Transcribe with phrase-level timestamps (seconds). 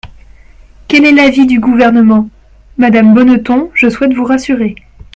[0.87, 2.27] Quel est l’avis du Gouvernement?
[2.79, 4.73] Madame Bonneton, je souhaite vous rassurer.